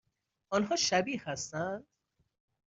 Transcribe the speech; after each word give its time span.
آنها 0.49 0.75
شبیه 0.75 1.21
هستند؟ 1.25 1.87